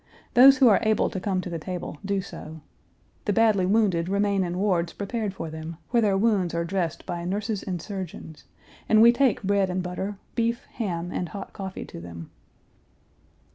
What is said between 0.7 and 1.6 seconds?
able to come to the